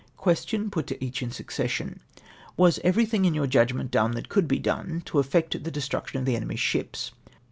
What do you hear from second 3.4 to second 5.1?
judgment done that could be done,